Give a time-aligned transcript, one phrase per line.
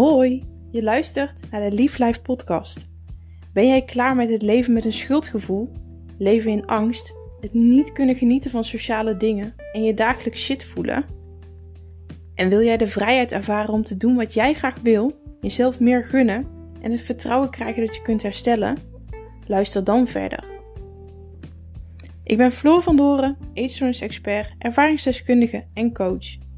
[0.00, 2.88] Hoi, je luistert naar de Lief Life podcast.
[3.52, 5.72] Ben jij klaar met het leven met een schuldgevoel,
[6.18, 11.04] leven in angst, het niet kunnen genieten van sociale dingen en je dagelijks shit voelen?
[12.34, 16.04] En wil jij de vrijheid ervaren om te doen wat jij graag wil, jezelf meer
[16.04, 16.46] gunnen
[16.82, 18.76] en het vertrouwen krijgen dat je kunt herstellen?
[19.46, 20.44] Luister dan verder.
[22.24, 26.48] Ik ben Floor van Doren, eetstoornis-expert, ervaringsdeskundige en coach.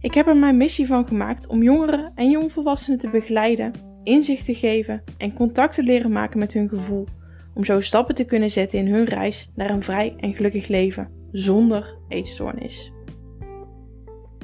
[0.00, 4.54] Ik heb er mijn missie van gemaakt om jongeren en jongvolwassenen te begeleiden, inzicht te
[4.54, 7.06] geven en contact te leren maken met hun gevoel,
[7.54, 11.10] om zo stappen te kunnen zetten in hun reis naar een vrij en gelukkig leven
[11.32, 12.92] zonder eetstoornis.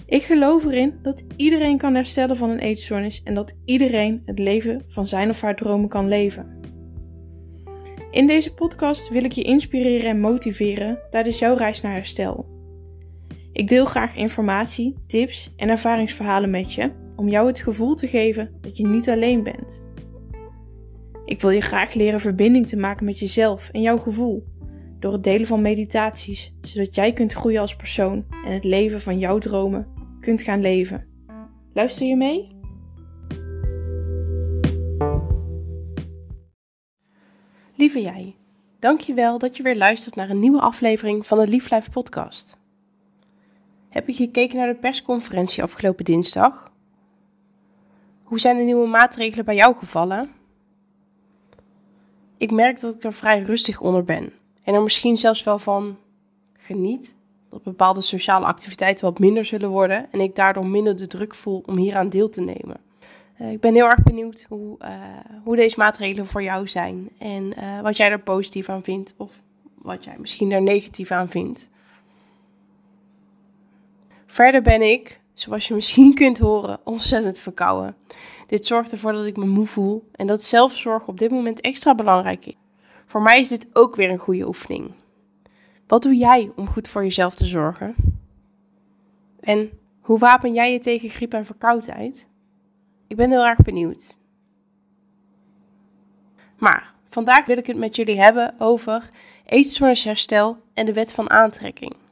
[0.07, 4.83] Ik geloof erin dat iedereen kan herstellen van een eetstoornis en dat iedereen het leven
[4.89, 6.61] van zijn of haar dromen kan leven.
[8.11, 12.54] In deze podcast wil ik je inspireren en motiveren tijdens jouw reis naar herstel.
[13.55, 18.59] Ik deel graag informatie, tips en ervaringsverhalen met je om jou het gevoel te geven
[18.61, 19.83] dat je niet alleen bent.
[21.25, 24.45] Ik wil je graag leren verbinding te maken met jezelf en jouw gevoel
[24.99, 29.19] door het delen van meditaties, zodat jij kunt groeien als persoon en het leven van
[29.19, 29.89] jouw dromen
[30.21, 31.07] kunt gaan leven.
[31.73, 32.47] Luister je mee?
[37.77, 38.37] Lieve jij,
[38.79, 42.63] dankjewel dat je weer luistert naar een nieuwe aflevering van de Lief Life podcast.
[43.95, 46.73] Heb je gekeken naar de persconferentie afgelopen dinsdag?
[48.23, 50.31] Hoe zijn de nieuwe maatregelen bij jou gevallen?
[52.37, 55.97] Ik merk dat ik er vrij rustig onder ben en er misschien zelfs wel van
[56.53, 57.15] geniet
[57.49, 61.63] dat bepaalde sociale activiteiten wat minder zullen worden en ik daardoor minder de druk voel
[61.67, 62.81] om hieraan deel te nemen.
[63.41, 64.89] Uh, ik ben heel erg benieuwd hoe, uh,
[65.45, 69.43] hoe deze maatregelen voor jou zijn en uh, wat jij er positief aan vindt of
[69.75, 71.69] wat jij misschien er negatief aan vindt.
[74.35, 77.97] Verder ben ik, zoals je misschien kunt horen, ontzettend verkouden.
[78.47, 81.95] Dit zorgt ervoor dat ik me moe voel en dat zelfzorg op dit moment extra
[81.95, 82.55] belangrijk is.
[83.07, 84.93] Voor mij is dit ook weer een goede oefening.
[85.87, 87.95] Wat doe jij om goed voor jezelf te zorgen?
[89.41, 89.71] En
[90.01, 92.29] hoe wapen jij je tegen griep en verkoudheid?
[93.07, 94.17] Ik ben heel erg benieuwd.
[96.59, 99.11] Maar vandaag wil ik het met jullie hebben over
[99.47, 102.03] eetstoornisherstel en de wet van aantrekking.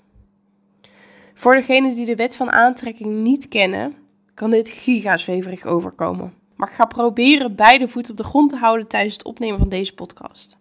[1.34, 3.94] Voor degenen die de wet van aantrekking niet kennen,
[4.34, 6.34] kan dit gigazweverig overkomen.
[6.56, 9.68] Maar ik ga proberen beide voeten op de grond te houden tijdens het opnemen van
[9.68, 10.56] deze podcast.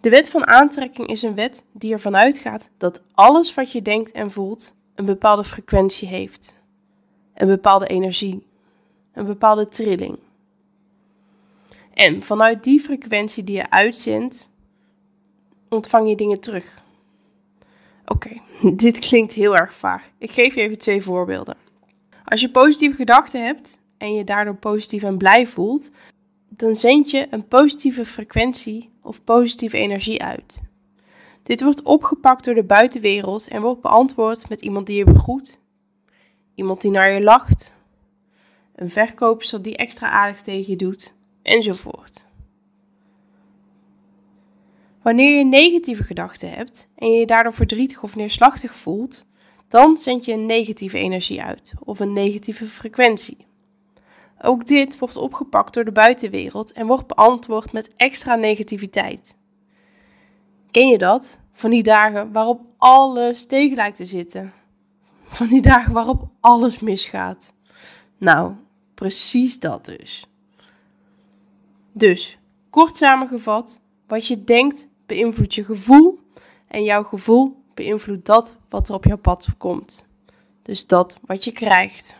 [0.00, 4.12] De wet van aantrekking is een wet die ervan uitgaat dat alles wat je denkt
[4.12, 6.56] en voelt een bepaalde frequentie heeft,
[7.34, 8.46] een bepaalde energie,
[9.12, 10.18] een bepaalde trilling.
[11.94, 14.50] En vanuit die frequentie die je uitzendt,
[15.68, 16.82] ontvang je dingen terug.
[18.08, 18.40] Oké,
[18.84, 20.10] dit klinkt heel erg vaag.
[20.18, 21.56] Ik geef je even twee voorbeelden.
[22.24, 25.90] Als je positieve gedachten hebt en je daardoor positief en blij voelt,
[26.48, 30.60] dan zend je een positieve frequentie of positieve energie uit.
[31.42, 35.60] Dit wordt opgepakt door de buitenwereld en wordt beantwoord met iemand die je begroet,
[36.54, 37.74] iemand die naar je lacht,
[38.74, 42.26] een verkoopster die extra aardig tegen je doet, enzovoort.
[45.08, 49.26] Wanneer je negatieve gedachten hebt en je je daardoor verdrietig of neerslachtig voelt,
[49.68, 53.46] dan zend je een negatieve energie uit of een negatieve frequentie.
[54.40, 59.36] Ook dit wordt opgepakt door de buitenwereld en wordt beantwoord met extra negativiteit.
[60.70, 61.38] Ken je dat?
[61.52, 64.52] Van die dagen waarop alles tegen lijkt te zitten.
[65.24, 67.52] Van die dagen waarop alles misgaat.
[68.18, 68.52] Nou,
[68.94, 70.26] precies dat dus.
[71.92, 72.38] Dus,
[72.70, 76.18] kort samengevat, wat je denkt beïnvloedt je gevoel
[76.66, 80.06] en jouw gevoel beïnvloedt dat wat er op jouw pad komt.
[80.62, 82.16] Dus dat wat je krijgt.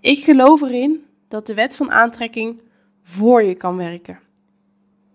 [0.00, 2.60] Ik geloof erin dat de wet van aantrekking
[3.02, 4.20] voor je kan werken.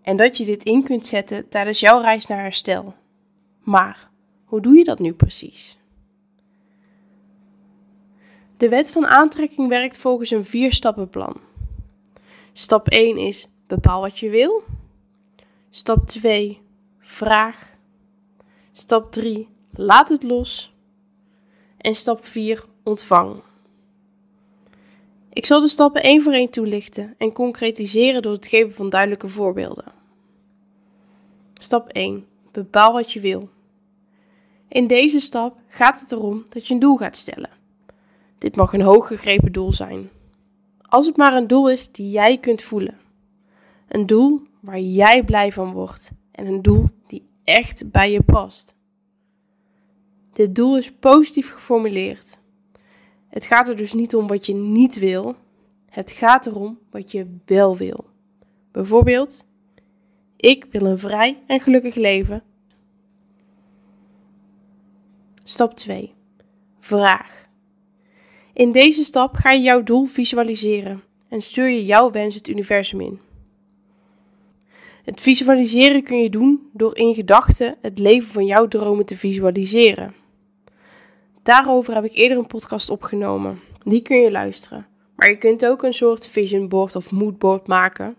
[0.02, 2.96] En dat je dit in kunt zetten tijdens jouw reis naar herstel.
[3.60, 4.10] Maar
[4.46, 5.78] hoe doe je dat nu precies?
[8.58, 11.38] De wet van aantrekking werkt volgens een vier-stappenplan.
[12.54, 14.64] Stap 1 is bepaal wat je wil.
[15.76, 16.62] Stap 2
[17.00, 17.78] vraag.
[18.72, 20.74] Stap 3 laat het los.
[21.78, 23.42] En stap 4 ontvang.
[25.30, 29.28] Ik zal de stappen één voor één toelichten en concretiseren door het geven van duidelijke
[29.28, 29.92] voorbeelden.
[31.54, 32.26] Stap 1.
[32.52, 33.50] Bepaal wat je wil.
[34.68, 37.50] In deze stap gaat het erom dat je een doel gaat stellen.
[38.38, 40.10] Dit mag een hooggegrepen doel zijn.
[40.82, 42.98] Als het maar een doel is die jij kunt voelen.
[43.88, 48.76] Een doel waar jij blij van wordt en een doel die echt bij je past.
[50.34, 52.40] Dit doel is positief geformuleerd
[53.28, 55.36] Het gaat er dus niet om wat je niet wil.
[55.90, 58.06] Het gaat erom wat je wel wil.
[58.72, 59.46] Bijvoorbeeld,
[60.36, 62.44] ik wil een vrij en gelukkig leven.
[65.44, 66.14] Stap 2.
[66.80, 67.48] Vraag.
[68.54, 73.02] In deze stap ga je jouw doel visualiseren en stuur je jouw wens het universum
[73.02, 73.20] in.
[75.04, 80.16] Het visualiseren kun je doen door in gedachten het leven van jouw dromen te visualiseren.
[81.42, 83.60] Daarover heb ik eerder een podcast opgenomen.
[83.84, 84.88] Die kun je luisteren.
[85.16, 88.16] Maar je kunt ook een soort vision board of moodboard maken.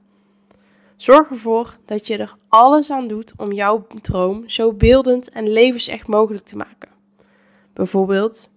[0.97, 6.07] Zorg ervoor dat je er alles aan doet om jouw droom zo beeldend en levensecht
[6.07, 6.89] mogelijk te maken.
[7.73, 8.51] Bijvoorbeeld,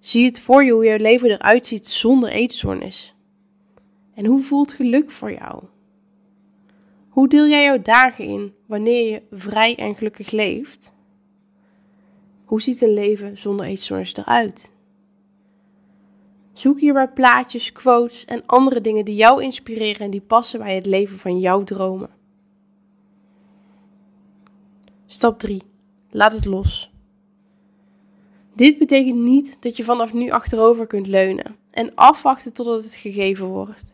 [0.00, 3.14] zie het voor je hoe jouw leven eruit ziet zonder eetstoornis.
[4.14, 5.62] En hoe voelt geluk voor jou?
[7.14, 10.92] Hoe deel jij jouw dagen in wanneer je vrij en gelukkig leeft?
[12.44, 14.72] Hoe ziet een leven zonder eetstoornis eruit?
[16.52, 20.86] Zoek hierbij plaatjes, quotes en andere dingen die jou inspireren en die passen bij het
[20.86, 22.10] leven van jouw dromen.
[25.06, 25.62] Stap 3.
[26.10, 26.92] Laat het los.
[28.54, 33.46] Dit betekent niet dat je vanaf nu achterover kunt leunen en afwachten totdat het gegeven
[33.46, 33.93] wordt.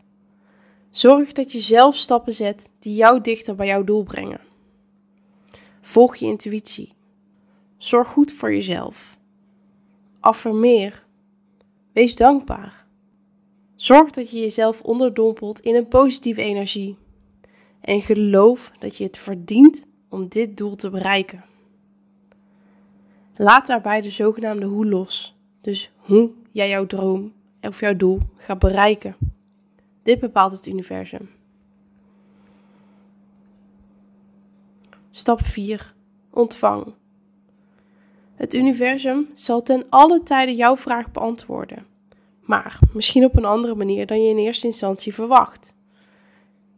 [0.91, 4.39] Zorg dat je zelf stappen zet die jou dichter bij jouw doel brengen.
[5.81, 6.93] Volg je intuïtie.
[7.77, 9.17] Zorg goed voor jezelf.
[10.19, 11.03] Affirmeer.
[11.93, 12.85] Wees dankbaar.
[13.75, 16.97] Zorg dat je jezelf onderdompelt in een positieve energie.
[17.81, 21.43] En geloof dat je het verdient om dit doel te bereiken.
[23.35, 25.35] Laat daarbij de zogenaamde hoe los.
[25.61, 29.15] Dus hoe jij jouw droom of jouw doel gaat bereiken.
[30.03, 31.29] Dit bepaalt het universum.
[35.11, 35.93] Stap 4.
[36.29, 36.93] Ontvang.
[38.35, 41.85] Het universum zal ten alle tijde jouw vraag beantwoorden,
[42.41, 45.75] maar misschien op een andere manier dan je in eerste instantie verwacht.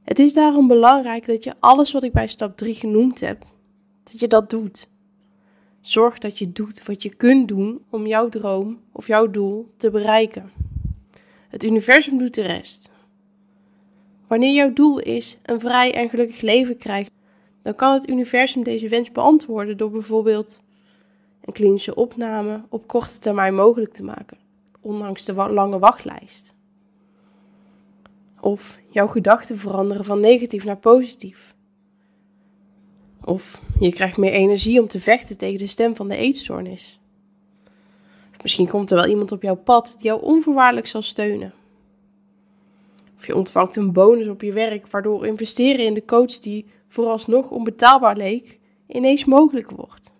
[0.03, 3.45] Het is daarom belangrijk dat je alles wat ik bij stap 3 genoemd heb,
[4.03, 4.89] dat je dat doet.
[5.81, 9.89] Zorg dat je doet wat je kunt doen om jouw droom of jouw doel te
[9.89, 10.51] bereiken.
[11.49, 12.91] Het universum doet de rest.
[14.33, 17.11] Wanneer jouw doel is een vrij en gelukkig leven krijgen,
[17.61, 20.61] dan kan het universum deze wens beantwoorden door bijvoorbeeld
[21.41, 24.37] een klinische opname op korte termijn mogelijk te maken,
[24.81, 26.53] ondanks de lange wachtlijst.
[28.39, 31.55] Of jouw gedachten veranderen van negatief naar positief.
[33.23, 36.99] Of je krijgt meer energie om te vechten tegen de stem van de eetstoornis.
[38.41, 41.53] Misschien komt er wel iemand op jouw pad die jou onvoorwaardelijk zal steunen.
[43.23, 47.51] Of je ontvangt een bonus op je werk, waardoor investeren in de coach die vooralsnog
[47.51, 50.15] onbetaalbaar leek, ineens mogelijk wordt.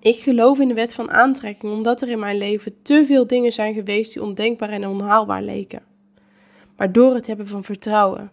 [0.00, 3.52] Ik geloof in de wet van aantrekking omdat er in mijn leven te veel dingen
[3.52, 5.82] zijn geweest die ondenkbaar en onhaalbaar leken.
[6.76, 8.32] Maar door het hebben van vertrouwen,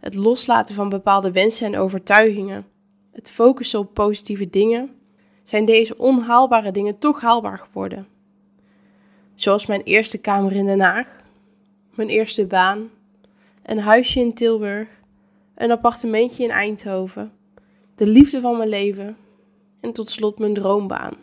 [0.00, 2.66] het loslaten van bepaalde wensen en overtuigingen,
[3.12, 4.90] het focussen op positieve dingen,
[5.42, 8.06] zijn deze onhaalbare dingen toch haalbaar geworden.
[9.34, 11.26] Zoals mijn eerste kamer in Den Haag,
[11.98, 12.90] mijn eerste baan,
[13.62, 14.88] een huisje in Tilburg,
[15.54, 17.32] een appartementje in Eindhoven,
[17.94, 19.16] de liefde van mijn leven
[19.80, 21.14] en tot slot mijn droombaan.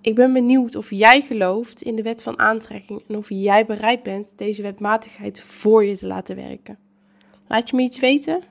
[0.00, 4.02] Ik ben benieuwd of jij gelooft in de wet van aantrekking en of jij bereid
[4.02, 6.78] bent deze wetmatigheid voor je te laten werken.
[7.48, 8.42] Laat je me iets weten?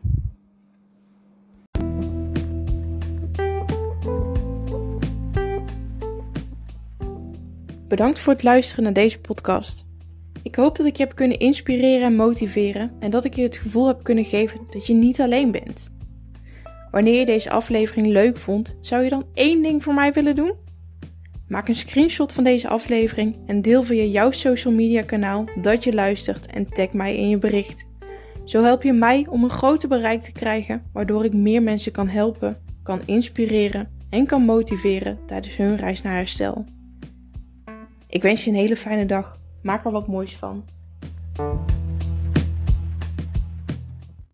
[7.87, 9.85] Bedankt voor het luisteren naar deze podcast.
[10.45, 13.57] Ik hoop dat ik je heb kunnen inspireren en motiveren en dat ik je het
[13.57, 15.89] gevoel heb kunnen geven dat je niet alleen bent.
[16.91, 20.53] Wanneer je deze aflevering leuk vond, zou je dan één ding voor mij willen doen?
[21.47, 25.93] Maak een screenshot van deze aflevering en deel via jouw social media kanaal dat je
[25.93, 27.87] luistert en tag mij in je bericht.
[28.43, 32.07] Zo help je mij om een groter bereik te krijgen, waardoor ik meer mensen kan
[32.07, 36.65] helpen, kan inspireren en kan motiveren tijdens hun reis naar herstel.
[38.07, 39.43] Ik wens je een hele fijne dag.
[39.65, 40.65] Maak er wat moois van.